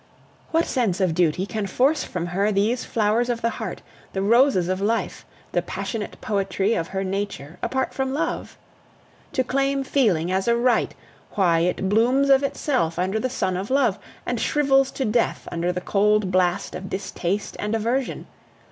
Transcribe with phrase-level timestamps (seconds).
[0.49, 4.67] What sense of duty can force from her these flowers of the heart, the roses
[4.67, 8.57] of life, the passionate poetry of her nature, apart from love?
[9.33, 10.95] To claim feeling as a right!
[11.35, 15.71] Why, it blooms of itself under the sun of love, and shrivels to death under
[15.71, 18.25] the cold blast of distaste and aversion!